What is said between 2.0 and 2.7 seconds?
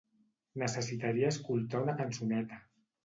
cançoneta.